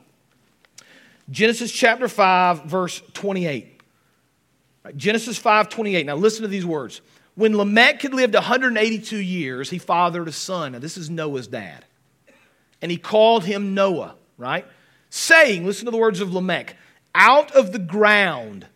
[1.29, 3.81] Genesis chapter 5, verse 28.
[4.95, 6.05] Genesis 5, 28.
[6.05, 7.01] Now listen to these words.
[7.33, 10.73] When Lamech had lived 182 years, he fathered a son.
[10.73, 11.85] Now this is Noah's dad.
[12.81, 14.65] And he called him Noah, right?
[15.09, 16.75] Saying, listen to the words of Lamech,
[17.15, 18.67] out of the ground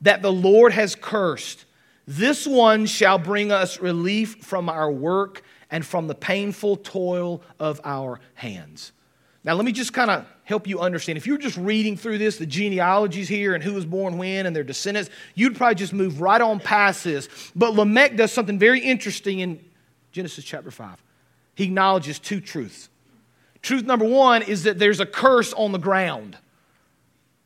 [0.00, 1.64] that the Lord has cursed,
[2.06, 7.80] this one shall bring us relief from our work and from the painful toil of
[7.84, 8.92] our hands.
[9.44, 11.16] Now, let me just kind of help you understand.
[11.16, 14.54] If you're just reading through this, the genealogies here and who was born when and
[14.54, 17.28] their descendants, you'd probably just move right on past this.
[17.56, 19.64] But Lamech does something very interesting in
[20.12, 21.02] Genesis chapter 5.
[21.54, 22.88] He acknowledges two truths.
[23.62, 26.36] Truth number one is that there's a curse on the ground.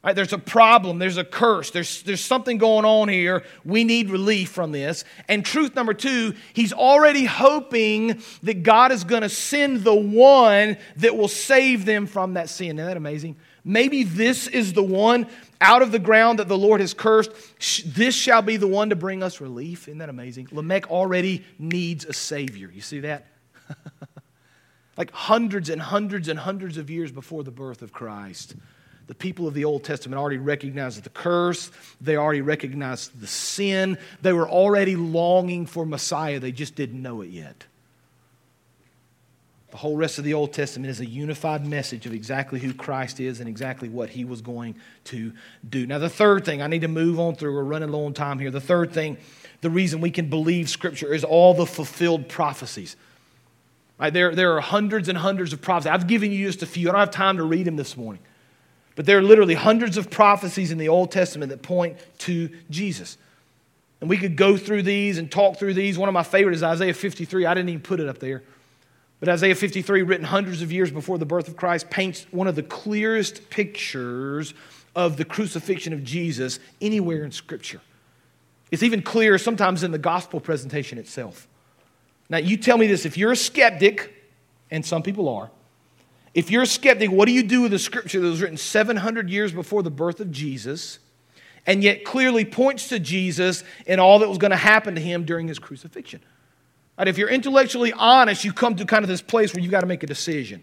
[0.04, 3.42] Right, there's a problem, there's a curse, there's, there's something going on here.
[3.64, 5.04] We need relief from this.
[5.26, 10.76] And truth number two, he's already hoping that God is going to send the one
[10.98, 12.78] that will save them from that sin.
[12.78, 13.36] Isn't that amazing?
[13.64, 15.26] Maybe this is the one
[15.60, 17.32] out of the ground that the Lord has cursed.
[17.84, 19.88] This shall be the one to bring us relief.
[19.88, 20.46] Isn't that amazing?
[20.52, 22.70] Lamech already needs a Savior.
[22.72, 23.26] You see that?
[24.96, 28.54] like hundreds and hundreds and hundreds of years before the birth of Christ
[29.08, 33.98] the people of the Old Testament already recognized the curse, they already recognized the sin,
[34.22, 37.64] they were already longing for Messiah, they just didn't know it yet.
[39.70, 43.18] The whole rest of the Old Testament is a unified message of exactly who Christ
[43.18, 45.32] is and exactly what he was going to
[45.68, 45.86] do.
[45.86, 48.38] Now, the third thing, I need to move on through, we're running low on time
[48.38, 48.50] here.
[48.50, 49.18] The third thing,
[49.60, 52.96] the reason we can believe Scripture is all the fulfilled prophecies.
[53.98, 55.90] Right, there, there are hundreds and hundreds of prophecies.
[55.92, 56.88] I've given you just a few.
[56.88, 58.22] I don't have time to read them this morning.
[58.98, 63.16] But there are literally hundreds of prophecies in the Old Testament that point to Jesus.
[64.00, 65.96] And we could go through these and talk through these.
[65.96, 67.46] One of my favorites is Isaiah 53.
[67.46, 68.42] I didn't even put it up there.
[69.20, 72.56] But Isaiah 53, written hundreds of years before the birth of Christ, paints one of
[72.56, 74.52] the clearest pictures
[74.96, 77.80] of the crucifixion of Jesus anywhere in Scripture.
[78.72, 81.46] It's even clearer sometimes in the gospel presentation itself.
[82.28, 84.12] Now, you tell me this if you're a skeptic,
[84.72, 85.52] and some people are,
[86.38, 89.28] if you're a skeptic, what do you do with a scripture that was written 700
[89.28, 91.00] years before the birth of Jesus
[91.66, 95.24] and yet clearly points to Jesus and all that was going to happen to him
[95.24, 96.20] during his crucifixion?
[96.96, 99.80] Right, if you're intellectually honest, you come to kind of this place where you've got
[99.80, 100.62] to make a decision.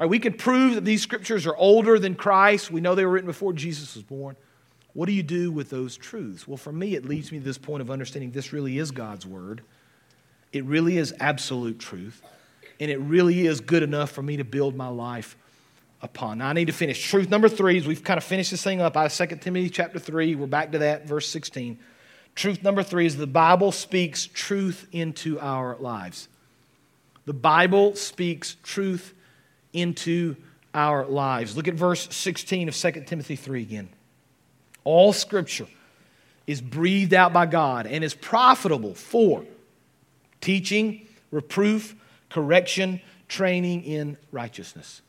[0.00, 2.72] Right, we can prove that these scriptures are older than Christ.
[2.72, 4.34] We know they were written before Jesus was born.
[4.94, 6.48] What do you do with those truths?
[6.48, 9.26] Well, for me, it leads me to this point of understanding this really is God's
[9.26, 9.62] word.
[10.52, 12.20] It really is absolute truth
[12.80, 15.36] and it really is good enough for me to build my life
[16.02, 16.38] upon.
[16.38, 17.02] Now, I need to finish.
[17.08, 19.70] Truth number three is we've kind of finished this thing up out of 2 Timothy
[19.70, 20.34] chapter 3.
[20.34, 21.78] We're back to that, verse 16.
[22.34, 26.28] Truth number three is the Bible speaks truth into our lives.
[27.26, 29.14] The Bible speaks truth
[29.72, 30.36] into
[30.74, 31.56] our lives.
[31.56, 33.88] Look at verse 16 of 2 Timothy 3 again.
[34.82, 35.68] All scripture
[36.46, 39.44] is breathed out by God and is profitable for
[40.40, 41.94] teaching, reproof,
[42.34, 45.02] correction, training in righteousness.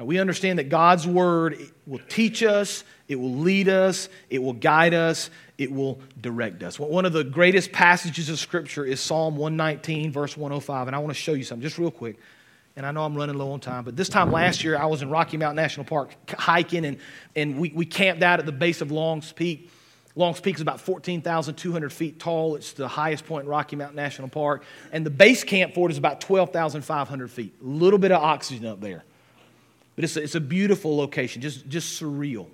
[0.00, 1.56] we understand that God's word
[1.86, 6.80] will teach us, it will lead us, it will guide us, it will direct us.
[6.80, 10.88] One of the greatest passages of Scripture is Psalm 119, verse 105.
[10.88, 12.18] And I want to show you something just real quick.
[12.74, 15.02] And I know I'm running low on time, but this time last year, I was
[15.02, 16.98] in Rocky Mountain National Park hiking, and,
[17.36, 19.70] and we, we camped out at the base of Longs Peak.
[20.18, 22.56] Longs Peak is about 14,200 feet tall.
[22.56, 24.64] It's the highest point in Rocky Mountain National Park.
[24.90, 27.54] And the base camp for it is about 12,500 feet.
[27.62, 29.04] A little bit of oxygen up there.
[29.94, 32.48] But it's a, it's a beautiful location, just, just surreal,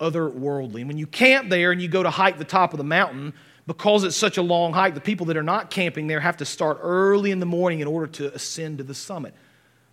[0.00, 0.80] otherworldly.
[0.80, 3.34] And when you camp there and you go to hike the top of the mountain,
[3.66, 6.44] because it's such a long hike, the people that are not camping there have to
[6.44, 9.34] start early in the morning in order to ascend to the summit.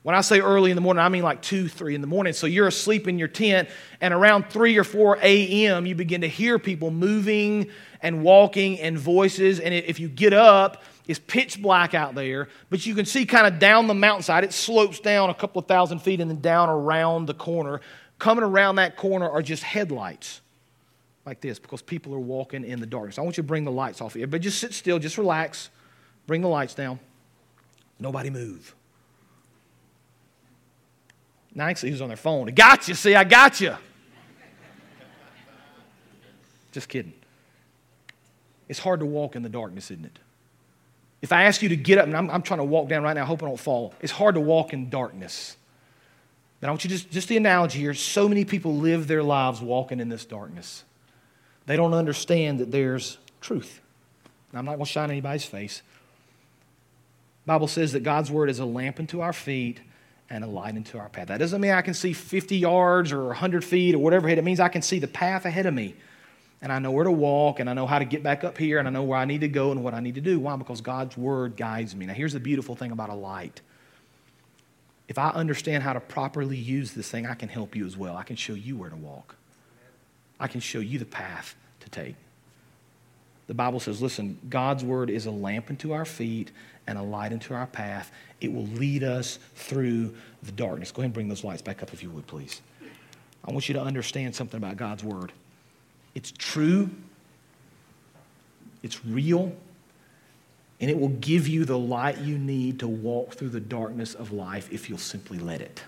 [0.04, 2.34] When I say early in the morning, I mean like 2, 3 in the morning.
[2.34, 6.28] So you're asleep in your tent, and around 3 or 4 a.m., you begin to
[6.28, 7.70] hear people moving
[8.02, 9.60] and walking and voices.
[9.60, 13.46] And if you get up, it's pitch black out there, but you can see kind
[13.46, 14.44] of down the mountainside.
[14.44, 17.82] It slopes down a couple of thousand feet and then down around the corner.
[18.18, 20.42] Coming around that corner are just headlights
[21.26, 23.20] like this because people are walking in the darkness.
[23.20, 25.70] I want you to bring the lights off here, but just sit still, just relax.
[26.28, 27.00] Bring the lights down.
[28.00, 28.76] Nobody move.
[31.54, 32.48] Now, actually, he was on their phone.
[32.48, 32.94] I got you.
[32.96, 33.76] See, I got you.
[36.72, 37.14] Just kidding.
[38.70, 40.20] It's hard to walk in the darkness, isn't it?
[41.22, 43.14] If I ask you to get up, and I'm, I'm trying to walk down right
[43.14, 45.58] now, I hope I don't fall, it's hard to walk in darkness.
[46.62, 49.62] And I want you just, just the analogy here so many people live their lives
[49.62, 50.84] walking in this darkness.
[51.66, 53.82] They don't understand that there's truth.
[54.54, 55.82] I'm not going to shine anybody's face.
[57.46, 59.80] Bible says that God's word is a lamp unto our feet
[60.32, 61.28] and a light into our path.
[61.28, 64.62] That doesn't mean I can see 50 yards or 100 feet or whatever it means
[64.62, 65.94] I can see the path ahead of me.
[66.62, 68.80] And I know where to walk and I know how to get back up here
[68.80, 70.40] and I know where I need to go and what I need to do.
[70.40, 70.56] Why?
[70.56, 72.06] Because God's word guides me.
[72.06, 73.60] Now, here's the beautiful thing about a light.
[75.10, 78.16] If I understand how to properly use this thing, I can help you as well.
[78.16, 79.36] I can show you where to walk,
[80.40, 82.16] I can show you the path to take.
[83.52, 86.52] The Bible says, listen, God's word is a lamp unto our feet
[86.88, 88.10] and a light unto our path.
[88.40, 90.90] It will lead us through the darkness.
[90.90, 92.62] Go ahead and bring those lights back up if you would, please.
[93.44, 95.34] I want you to understand something about God's word.
[96.16, 96.92] It's true,
[98.84, 99.54] it's real,
[100.80, 104.32] and it will give you the light you need to walk through the darkness of
[104.32, 105.84] life if you'll simply let it.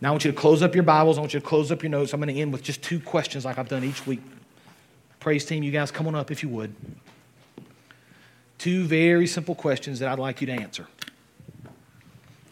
[0.00, 1.18] Now, I want you to close up your Bibles.
[1.18, 2.12] I want you to close up your notes.
[2.12, 4.20] I'm going to end with just two questions like I've done each week
[5.26, 6.72] Praise team, you guys come on up if you would.
[8.58, 10.86] Two very simple questions that I'd like you to answer.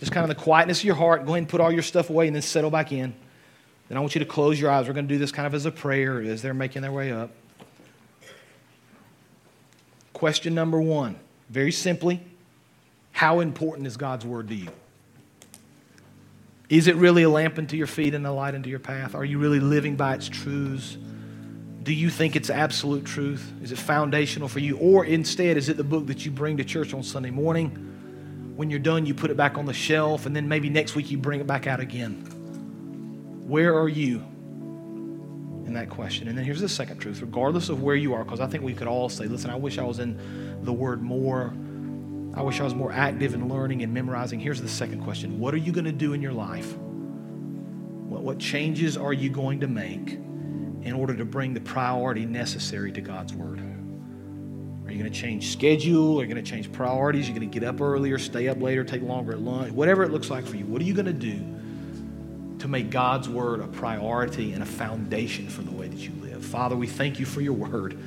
[0.01, 1.25] Just kind of the quietness of your heart.
[1.25, 3.15] Go ahead and put all your stuff away and then settle back in.
[3.87, 4.89] Then I want you to close your eyes.
[4.89, 7.13] We're going to do this kind of as a prayer as they're making their way
[7.13, 7.31] up.
[10.13, 11.17] Question number one
[11.51, 12.23] very simply,
[13.13, 14.71] how important is God's word to you?
[16.69, 19.15] Is it really a lamp unto your feet and a light unto your path?
[19.15, 20.97] Are you really living by its truths?
[21.85, 23.53] Do you think it's absolute truth?
[23.63, 24.79] Is it foundational for you?
[24.79, 28.53] Or instead, is it the book that you bring to church on Sunday morning?
[28.57, 31.11] When you're done, you put it back on the shelf, and then maybe next week
[31.11, 32.25] you bring it back out again.
[33.47, 34.21] Where are you
[35.67, 36.27] in that question?
[36.27, 38.73] And then here's the second truth regardless of where you are, because I think we
[38.73, 40.19] could all say, listen, I wish I was in
[40.63, 41.53] the Word more.
[42.35, 44.41] I wish I was more active in learning and memorizing.
[44.41, 46.75] Here's the second question What are you going to do in your life?
[46.79, 50.19] What, what changes are you going to make?
[50.85, 53.59] In order to bring the priority necessary to God's Word?
[54.87, 56.21] Are you going to change schedule?
[56.21, 57.25] Are you going to change priorities?
[57.25, 59.73] Are you going to get up earlier, stay up later, take longer at lunch?
[59.73, 61.41] Whatever it looks like for you, what are you going to do
[62.59, 66.45] to make God's Word a priority and a foundation for the way that you live?
[66.45, 67.99] Father, we thank you for your Word.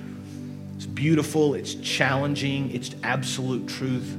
[0.76, 4.16] It's beautiful, it's challenging, it's absolute truth.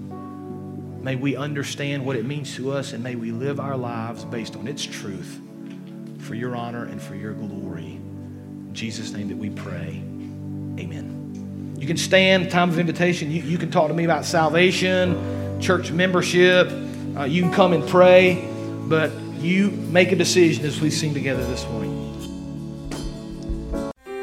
[1.01, 4.57] May we understand what it means to us and may we live our lives based
[4.57, 5.41] on its truth
[6.19, 7.68] for your honor and for your glory.
[8.73, 10.03] Jesus' name that we pray.
[10.79, 11.75] Amen.
[11.79, 13.31] You can stand, time of invitation.
[13.31, 16.71] You, you can talk to me about salvation, church membership.
[17.17, 18.49] Uh, you can come and pray,
[18.89, 21.95] but you make a decision as we sing together this morning.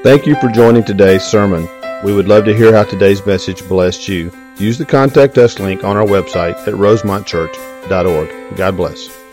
[0.04, 1.68] Thank you for joining today's sermon.
[2.04, 4.32] We would love to hear how today's message blessed you.
[4.58, 8.58] Use the contact us link on our website at rosemontchurch.org.
[8.58, 9.24] God bless.